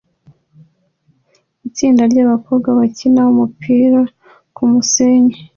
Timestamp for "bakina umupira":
2.79-3.99